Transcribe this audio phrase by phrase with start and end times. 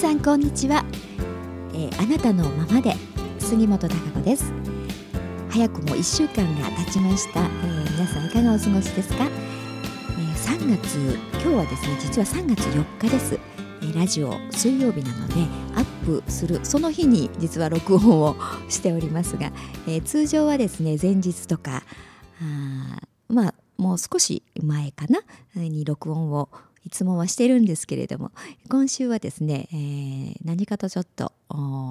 [0.00, 0.82] さんこんにちは、
[1.74, 2.94] えー、あなたのままで
[3.38, 4.50] 杉本孝子です。
[5.50, 13.38] 早くも1週間が経ちました、えー、皆さんいかがお過ごしですか、えー、3月今日はですね実は3月4日です。
[13.82, 15.34] えラジオ水曜日なので
[15.76, 18.36] アップするその日に実は録音を
[18.70, 19.52] しておりますが、
[19.86, 21.82] えー、通常はですね前日とか
[22.40, 25.20] あまあもう少し前かな？
[25.56, 26.48] に録音を
[26.84, 28.32] いつもはしてるんですけれども
[28.68, 31.32] 今週はですね、えー、何かとちょっと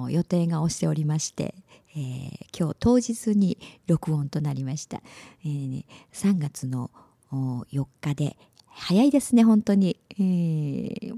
[0.08, 1.54] 予定が押しておりまして、
[1.96, 5.02] えー、今日当日に録音となりました、
[5.44, 6.90] えー、3月の
[7.32, 11.14] 4日で早いですね本当に、えー、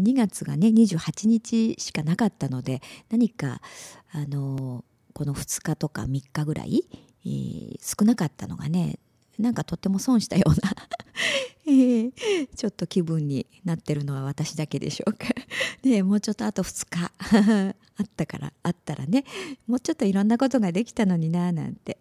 [0.00, 3.60] 2月がね28日しかなかったので何か
[4.12, 6.84] あのこの2日とか3日ぐらい、
[7.24, 8.98] えー、少なかったのがね
[9.38, 15.28] なんかとっても損したようなー、 ちょっと気分になってるのは私だけでしょうか。
[15.82, 17.12] ねもうちょっとあと2日
[17.96, 19.24] あったからあったらね。
[19.66, 21.98] もうちょっといろんなことができたのにななんて、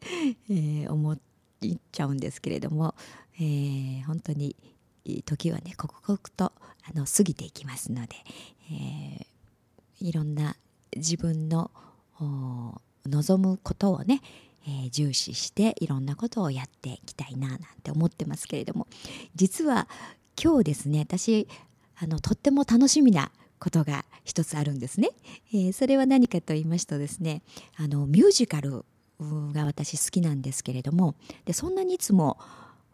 [0.49, 1.19] えー、思っ
[1.91, 2.95] ちゃうんですけれども、
[3.35, 4.55] えー、本当に
[5.25, 6.53] 時はね刻々とあ
[6.93, 8.15] の過ぎていきますので、
[8.71, 10.55] えー、いろんな
[10.95, 11.71] 自分の
[13.05, 14.21] 望むことをね
[14.67, 18.87] えー、重視していろんなことをやっていきたいななんて思ってますけれども
[19.35, 19.87] 実は
[20.41, 21.47] 今日ですね私
[21.97, 25.09] あのとっても楽しみなことが一つあるんですね、
[25.53, 27.43] えー、それは何かと言いますとですね
[27.77, 28.85] あのミュージカル
[29.53, 31.15] が私好きなんですけれども
[31.45, 32.39] でそんなにいつも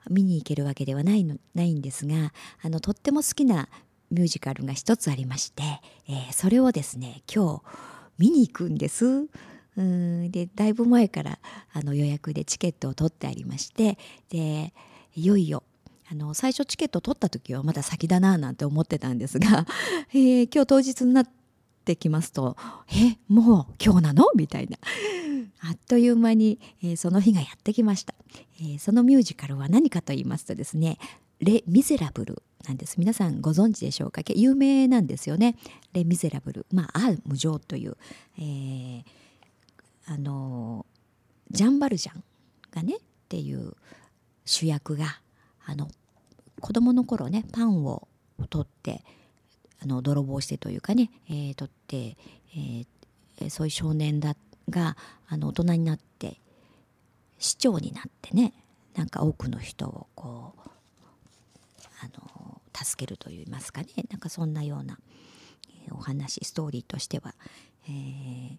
[0.09, 3.69] 見に行けるわけではないのないんですがあのとっても好きな
[4.11, 5.63] ミュージカルが一つありまして、
[6.09, 7.61] えー、それをですね今日
[8.17, 9.27] 見に行くんです。
[9.77, 10.31] うん。
[10.31, 11.39] でだいぶ前から
[11.71, 13.97] あの予約でチケットを取ってありまして
[14.29, 14.73] で
[15.15, 15.63] いよいよ
[16.11, 19.65] あの最初チケット取った時はまだ先だななんて思ってたんですが、
[20.13, 21.29] えー、今日当日になっ
[21.83, 22.55] てきますと
[22.95, 24.77] 「えもう今日なの?」みたいな。
[25.59, 28.13] あっという間に、えー、その日がやってきました、
[28.59, 30.99] えー、そのミュージカルは何かと言いますとですね
[31.41, 32.97] 「レ・ミゼラブル」なんです。
[32.99, 34.21] 皆さんご存知でしょうか？
[34.33, 35.55] 有名なんですよね
[35.93, 37.97] 「レ・ミゼラブル」まあ「ア無常」という、
[38.37, 39.03] えー
[40.07, 40.85] あの
[41.51, 42.23] ジャン・バルジャン
[42.71, 43.73] がねっていう
[44.45, 45.19] 主役が
[45.65, 45.89] あの
[46.61, 48.07] 子供の頃ねパンを
[48.49, 49.03] 取って
[49.81, 52.17] あの泥棒してというかね、えー、取って、
[52.55, 54.35] えー、そういう少年だ
[54.69, 54.95] が
[55.27, 56.39] あの大人になって
[57.37, 58.53] 市長になってね
[58.95, 60.69] なんか多くの人をこう
[62.01, 64.97] あの助けるといいますかねなんかそんなような
[65.91, 67.35] お話ストーリーとしては、
[67.87, 68.57] えー、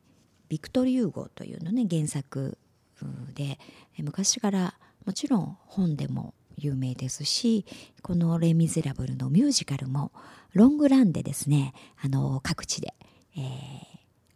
[0.48, 2.58] ビクトリ・ユーゴというのね原作
[3.34, 3.58] で
[3.98, 7.64] 昔からもちろん本でも有名ですし
[8.02, 10.12] この「レ・ミゼラブル」のミュージカルも
[10.52, 11.72] ロングランでですね
[12.02, 12.94] あの各地で、
[13.36, 13.44] えー、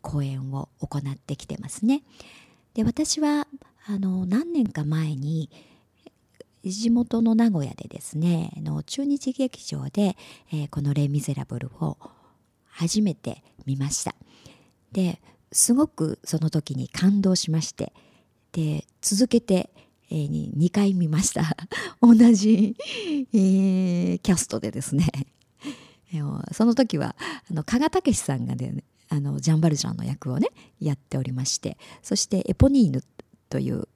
[0.00, 2.02] 公演を行ってきてますね。
[2.74, 3.46] で私は
[3.86, 5.50] あの何年か前に
[6.64, 10.16] 地元の名古屋でですねの中日劇場で、
[10.52, 11.98] えー、この「レ・ミゼラブル」を
[12.66, 14.14] 初めて見ました。
[14.92, 15.20] で
[15.52, 17.92] すごくその時に感動しまして
[18.52, 19.70] で続けて、
[20.10, 21.56] えー、2回見ました
[22.00, 22.76] 同じ、
[23.32, 25.06] えー、キャストでですね
[26.52, 27.16] その時は
[27.50, 30.48] あの加賀武さんがねあのジャンバルジャンの役をね
[30.80, 33.02] やっておりましてそしてエポニーヌ
[33.48, 33.86] という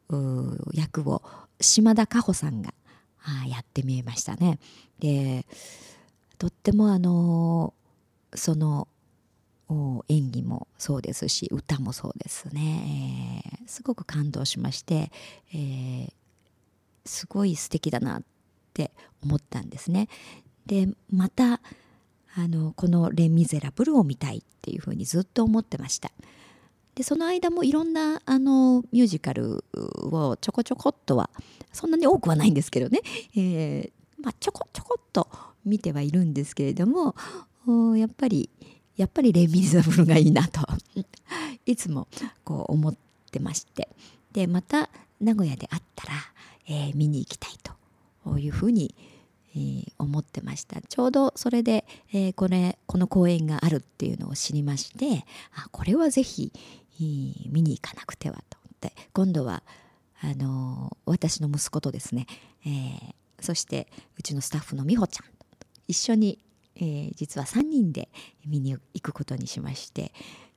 [0.72, 1.22] 役を
[1.60, 2.74] 島田加穂さんが
[3.48, 4.58] やってみえましたね。
[4.98, 5.46] で
[6.38, 7.72] とってもあの
[8.34, 8.88] その
[10.08, 15.10] 演技もそうですし歌もそうですね、えー、すごく感動しまして、
[15.52, 16.12] えー、
[17.04, 18.22] すごい素敵だなっ
[18.74, 18.92] て
[19.24, 20.08] 思ったんですね。
[20.66, 21.60] でまた
[22.34, 26.12] あのこの「レ・ミゼラブル」を見たいっていうふうにずっと思ってました。
[26.94, 31.28] でその間もいろんなあのミュージカルをちょこちょこっとは
[31.72, 33.00] そんなに多くはないんですけどね、
[33.36, 35.28] えーまあ、ちょこちょこっと
[35.64, 37.14] 見てはいるんですけれども
[37.96, 38.48] やっぱり
[38.96, 40.60] やっぱりレ・ミゼブルがいいなと。
[41.66, 42.08] いつも
[42.44, 42.96] こう思っ
[43.30, 43.88] てまして。
[44.32, 44.90] でまた
[45.20, 46.12] 名古屋であったら、
[46.66, 47.52] えー、見に行きたい
[48.24, 48.94] というふうに、
[49.54, 50.80] えー、思ってました。
[50.82, 56.52] ちょうどそれで、えー、これこの公演があるっていうのを知りましてあこれはぜひ、
[56.98, 58.92] 見に行かなくてはと思って。
[59.12, 59.62] 今度は
[60.20, 62.26] あの私の息子とですね、
[62.64, 63.88] えそして
[64.18, 65.46] うちのスタッフの美穂ちゃんと
[65.88, 66.38] 一緒に
[66.76, 68.08] えー、実は3人で
[68.46, 70.12] 見に行くことにしまして、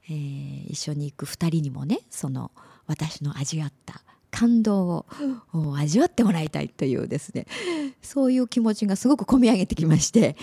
[0.09, 2.51] えー、一緒に行く2人にもねその
[2.87, 4.01] 私の味わった
[4.31, 5.05] 感動を
[5.77, 7.45] 味わってもらいたいというですね
[8.01, 10.35] そういう気持ちがすごく込み上げてきまして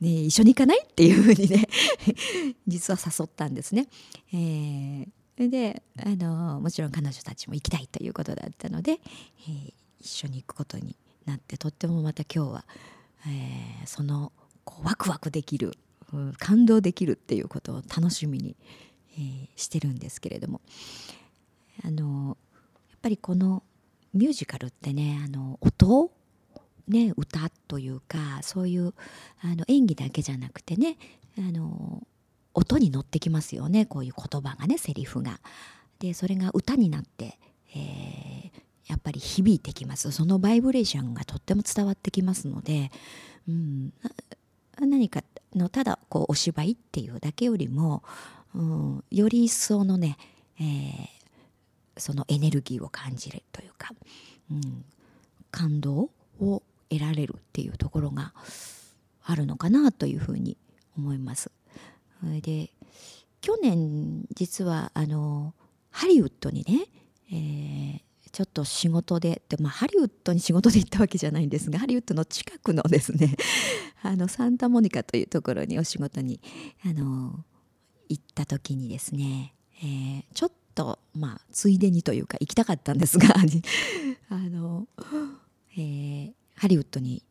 [0.00, 1.66] ね、一緒に行かないっていうふうにね
[2.68, 3.88] 実は誘ったんですね。
[4.32, 10.96] えー、であのもちろん彼女たちも行きたいということだったので、えー、一緒に行くことに
[11.26, 12.64] なってとってもまた今日は、
[13.26, 14.32] えー、その
[14.68, 15.72] こうワクワクできる
[16.38, 18.54] 感動できるっていうことを楽しみに、
[19.56, 20.60] してるんですけれども。
[21.84, 22.36] あの
[22.90, 23.62] やっぱりこの
[24.12, 26.10] ミュージカルってねあの音
[26.88, 28.94] ね、歌というかそういう
[29.42, 30.96] あの演技だけじゃなくてね
[31.38, 32.02] あの
[32.54, 33.86] 音に乗ってきますよね。
[33.86, 35.40] こういう言葉がねセリフが。
[35.98, 37.38] でそれが歌になって、
[37.74, 38.50] えー、
[38.86, 40.10] やっぱり響いてきます。
[40.12, 42.90] そのバイブレーションがとっても伝わってきますので、
[43.48, 43.92] うん、
[44.86, 45.22] 何か
[45.54, 48.02] のただこうお芝居っていうだけよりも、
[48.54, 50.16] うん、より一層のね、
[50.60, 51.06] えー、
[51.96, 53.90] そのエネルギーを感じるというか、
[54.50, 54.84] うん、
[55.50, 56.10] 感動
[56.40, 58.32] を得られるっていうところが
[59.24, 60.56] あるのかなというふうに
[60.96, 61.50] 思います。
[62.42, 62.70] で
[63.40, 65.54] 去年実はあの
[65.90, 66.86] ハリウッドにね、
[67.30, 73.36] えー、ちょっと仕事でで、まあ、ハリウッドに仕事で行ったわけじゃないんですが ハリウッドの近くのですね
[74.02, 76.40] あのサンタモニカというところにお仕事に
[76.84, 77.44] あの
[78.08, 83.34] 行った時にですね、えー、ちょっとまあついでにというか行きたかったんですが
[84.30, 84.86] あの、
[85.72, 87.22] えー、ハリウッドに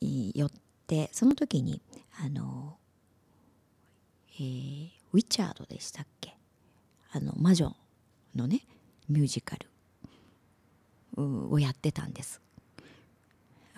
[0.00, 0.50] 寄っ
[0.86, 1.80] てその時に
[2.18, 2.78] あの、
[4.34, 6.36] えー、ウィチャードでしたっけ？
[7.12, 7.74] あの魔女
[8.34, 8.66] のね
[9.08, 9.68] ミュージカル。
[11.16, 12.40] をやってたんです。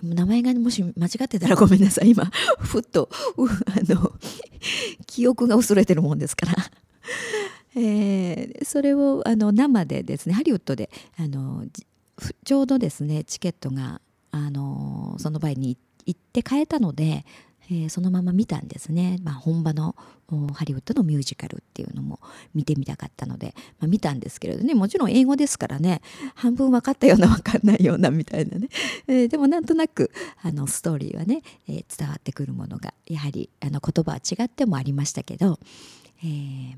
[0.02, 2.10] 名前がもし間違ってたらごめんなさい。
[2.10, 2.24] 今
[2.58, 4.12] ふっとあの
[5.06, 6.54] 記憶が薄れてるもんですから。
[7.74, 11.64] えー、それをあの生でですねハリウッドであの
[12.44, 14.00] ちょうどですねチケットが
[14.30, 15.76] あのその場合に
[16.06, 17.24] 行って変えたので、
[17.70, 19.94] えー、そのまま見たんですね、まあ、本場の
[20.54, 22.18] ハリウッドのミュージカルっていうのも
[22.54, 24.74] 見てみたかったので、まあ、見たんですけれどね。
[24.74, 26.00] もちろん英語ですからね。
[26.34, 28.68] 半分分かったような分かんないようなみたいなね、
[29.06, 30.10] えー、でもなんとなく
[30.42, 35.58] あのストーリーはね、えー、伝わってくるものがやはりあの言葉は違ってもありましたけど、
[36.22, 36.76] えー、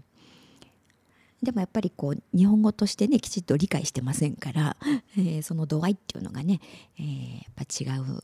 [1.43, 4.76] でもやっぱりこう日本語としてねきちっと理解してませんから、
[5.16, 6.60] えー、その度合いっていうのがね、
[6.98, 8.22] えー、やっぱ違う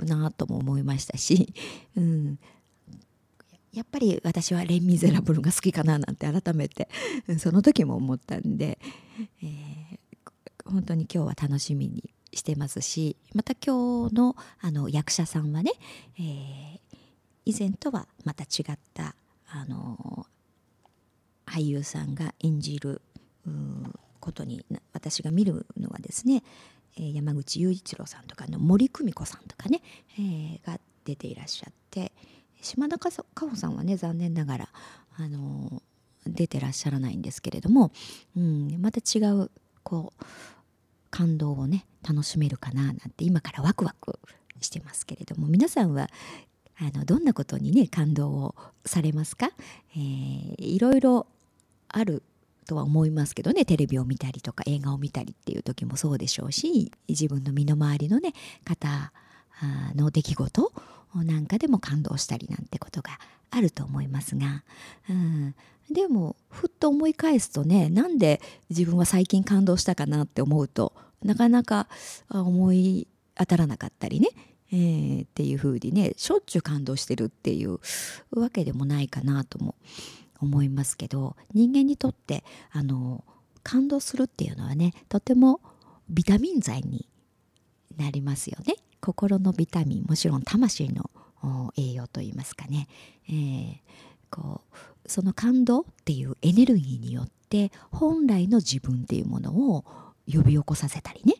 [0.00, 1.52] なとも思いましたし、
[1.96, 2.38] うん、
[3.72, 6.88] やっぱり私は「レン・ミゼラブル」が好きかななんて改めて
[7.38, 8.78] その時も思ったんで、
[9.42, 15.72] えー、本当に今日は楽しみにしてますしまた今日のあの役者さんはね、
[16.18, 16.78] えー、
[17.44, 19.14] 以前とはまた違った
[19.48, 20.26] あの
[21.46, 23.00] 俳優さんが演じる
[24.20, 26.42] ことに私が見るのはですね、
[26.96, 29.82] え、山口雄一郎さんとかの森久美子さんとかね、
[30.18, 32.12] えー、が出ていらっしゃって
[32.60, 34.68] 島田佳穂さんはね残念ながら、
[35.18, 35.82] あの、
[36.26, 37.92] 出てらっしゃらないんですけれども、
[38.36, 39.50] うん、また違う
[39.82, 40.24] こう
[41.10, 44.18] 感動をね楽しめるかななんて今からワクワク
[44.60, 46.08] してますけれども皆さんは
[46.78, 48.54] あのどんなことにね感動を
[48.84, 49.50] されますか、
[49.94, 51.26] えー、いろいろ
[51.88, 52.22] ある
[52.66, 58.32] とは思いますけどねテレビを見たりとか映画を見たりっていう時もそうでしょうし自分の身の回りのね
[58.64, 59.12] 方
[59.94, 60.72] の出来事
[61.14, 63.18] なんかでも感動したりなんてことが
[63.50, 64.64] あると思いますが、
[65.08, 65.54] うん、
[65.90, 70.92] でもふっと思い返すとねなんで自分は最近感動したかなって思うと
[71.22, 71.88] なかなか
[72.28, 74.28] 思い当たらなかったりね、
[74.72, 77.78] えー、っていうふうにねしょっちゅう感動してるっていう
[78.30, 79.74] わけでもないかなとも
[80.40, 83.24] 思いますけど人間にとってあの
[83.62, 85.60] 感動するっていうのはねとても
[86.08, 87.08] ビタミン剤に
[87.96, 88.74] なりますよね。
[89.00, 91.10] 心のビタミンもちろん魂の
[91.76, 92.88] 栄養といいますかね、
[93.28, 93.78] えー、
[94.30, 99.84] こうその感動っていうエネルギーによって本来の自分っていうものを
[100.26, 101.34] 呼び起こさせたりね、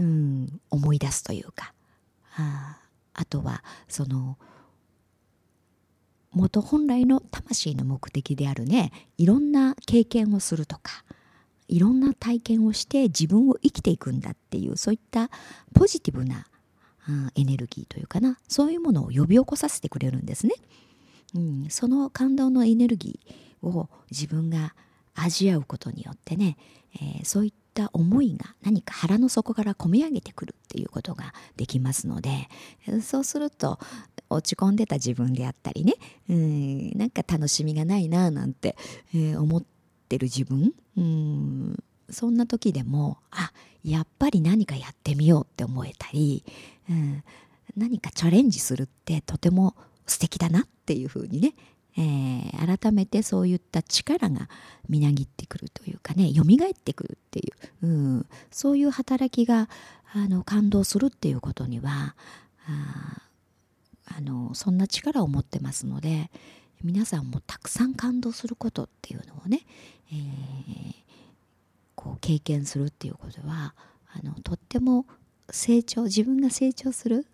[0.00, 1.72] うん、思い出すというか。
[2.36, 2.78] あ
[3.14, 4.38] あとはその
[6.34, 11.04] 元本来の魂の目的であるねいろんな経験をするとか
[11.68, 15.30] いろんな体験をして自分を生きていくんだっていうそういった
[15.74, 16.46] ポジティブな、
[17.08, 20.54] うん、エネルギーというかなそういうものを呼び起こさせてくれるんですね。
[21.34, 24.74] うん、その感動のエネルギーを自分が
[25.14, 26.56] 味わうことによってね、
[26.94, 32.48] えー、そういった思いが何か腹の底から込み上げてくるっていうことができますので
[33.02, 33.78] そうすると
[34.30, 35.94] 落ち込んでた自分であったりね
[36.30, 38.76] うんなんか楽しみがないななんて、
[39.14, 39.62] えー、思っ
[40.08, 41.76] てる自分うん
[42.10, 43.52] そんな時でもあ
[43.82, 46.44] やっぱり何かやってみようって思えたり、
[46.88, 47.22] うん、
[47.76, 49.74] 何かチャレンジするってとても
[50.06, 51.54] 素敵だなっていうふうにね、
[51.96, 54.48] えー、改めてそういった力が
[54.88, 59.68] みなぎってくるというかね蘇ってくるっていう、うん、そういう働きが
[60.12, 62.16] あの感動するっていうことには
[62.66, 63.22] あ
[64.16, 66.30] あのそんな力を持ってますので
[66.82, 69.60] 皆さんもたくさん感動することっていうのをね、
[70.12, 70.94] えー、
[71.94, 73.74] こう経験するっていうことは
[74.12, 75.06] あのとっても
[75.50, 77.26] 成長自分が成長する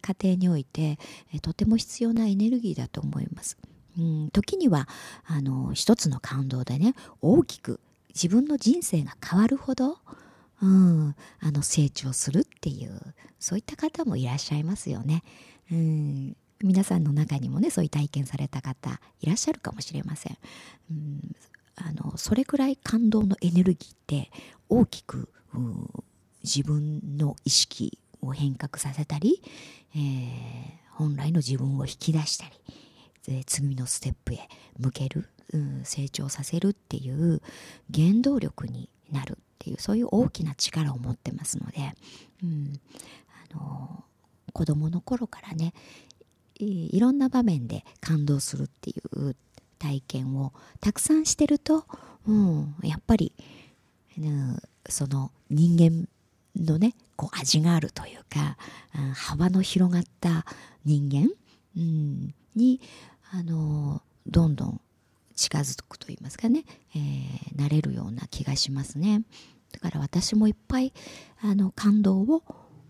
[0.00, 0.98] 過程において、
[1.40, 3.56] とても必要なエネルギーだと思います。
[3.98, 4.88] うん、時には
[5.24, 7.80] あの一つの感動でね大きく
[8.14, 9.98] 自分の人生が変わるほど、
[10.62, 13.00] うん、あの成長するっていう
[13.38, 15.22] そういった方もいらっしゃいますよね。
[15.70, 20.38] うん、皆さんの中にもねそういう体験された方いらっしゃるかもしれません。
[20.90, 21.36] うん、
[21.76, 24.30] あのそれくらい感動のエネルギーって
[24.68, 25.90] 大きく、うん、
[26.42, 29.42] 自分の意識を変革させたり、
[29.94, 32.52] えー、本来の自分を引き出したり、
[33.46, 34.48] 次のステップへ
[34.78, 37.40] 向ける、うん、成長させるっていう
[37.94, 41.92] 原動力になるっていうそういう大きな力を持ってますので、
[42.42, 42.80] うん、
[43.52, 44.04] あの
[44.52, 45.72] 子供の頃からね
[46.58, 49.36] いろんな場面で感動するっていう
[49.78, 51.84] 体験をたくさんしてると、
[52.26, 53.32] うん、やっぱり、
[54.18, 56.08] うん、その人間
[56.56, 58.56] のねこう味があるというか、
[58.96, 60.44] うん、幅の広がった
[60.84, 61.30] 人間、
[61.76, 62.80] うん、に
[63.34, 64.80] あのどんどん
[65.34, 69.22] 近づくと言いますかね、えー、なれるような気がしますね。
[69.72, 70.92] だから私もいっぱい
[71.40, 72.42] あの感動を、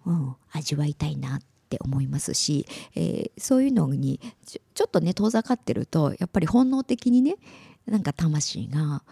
[0.05, 7.37] うん、味わいたいなって思いますし、えー、そういうのにちょっとね遠ざかってるとやっぱり本能的にね
[7.87, 9.05] なんか魂が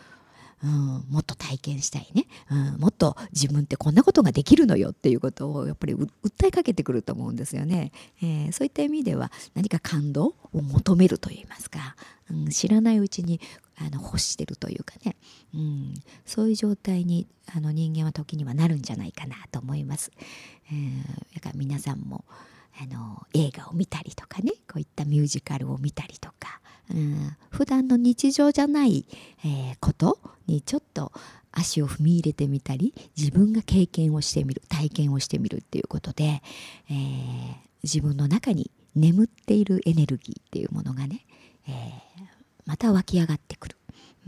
[0.63, 6.09] うん、もっと体験したいね、うん、もっと自分ってこんなことができるのよっていうことをやっぱり訴
[6.47, 11.97] えかけてくると思うんですよね、えー、そういった意味では何か感動を求めるといいますか、
[12.31, 13.41] うん、知らないうちに
[13.79, 15.17] あの欲してるというかね、
[15.55, 15.95] うん、
[16.27, 20.13] そういう状態にあの人間は時にはなるんじゃないかなと思います、
[20.71, 22.25] えー、だから皆さんも
[22.81, 24.53] あの映画を見たりとかね。
[24.67, 26.60] こういったミュージカルを見たりとか、
[26.93, 29.07] うん、普段の日常じゃない、
[29.45, 31.13] えー、ことにちょっと
[31.53, 36.43] 足を踏み入れてみたり自分が経験をしてみる体験をしてみるっていうことで、
[36.91, 41.25] えー、自分の中に眠っているエネルギーっていうものがね、
[41.69, 41.75] えー、
[42.67, 43.77] また湧き上がってくる、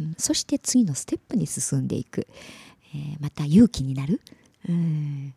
[0.01, 2.27] うん、そして次のステップに進んでいく、
[2.95, 4.21] えまた勇気になる、
[4.69, 5.35] うん。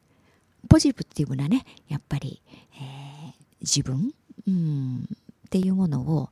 [0.67, 2.41] ポジティブなねやっぱり、
[2.73, 4.13] え、自分、
[4.47, 5.07] うん、
[5.45, 6.29] っていうものを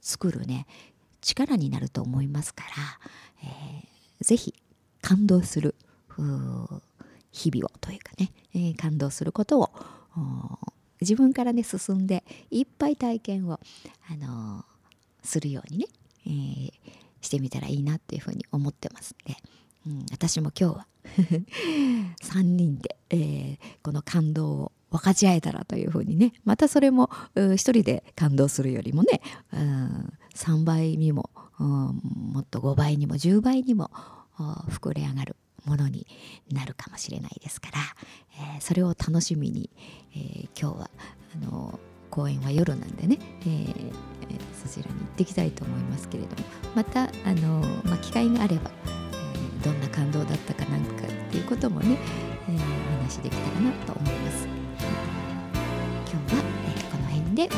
[0.00, 0.66] 作るね
[1.20, 2.70] 力になると思いますから、
[3.42, 4.54] えー、ぜひ
[5.00, 5.74] 感動する
[7.32, 9.70] 日々をというかね、えー、感動することを
[11.00, 13.60] 自分からね進んでいっぱい体験を、
[14.10, 15.86] あのー、するようにね、
[16.26, 16.72] えー、
[17.20, 19.36] してみたらいいなっていうふうに思ってますんで、
[19.86, 20.86] うん、私も今日は
[22.22, 29.20] 3人で、えー、この感動を分かち合えたらというふうにねまたそれも一人で感動するよりもね、
[29.52, 33.90] うん、3倍にも、もっと5倍にも10倍にも
[34.70, 36.06] 膨れ上がるものに
[36.52, 37.78] なるかもしれないですから、
[38.56, 39.70] えー、それを楽しみに、
[40.14, 40.90] えー、今日は
[41.34, 43.92] あの公演は夜なんでね、えー、
[44.62, 46.36] そちらに行ってきたいと思いますけれども
[46.74, 48.70] またあの、まあ、機会があれば
[49.64, 51.98] どんな感動だったかなんかっていうこともね、
[52.48, 54.63] え、お話しできたらなと思います。
[56.14, 57.48] 今日は、えー、この辺で